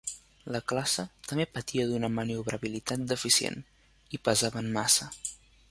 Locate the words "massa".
4.81-5.15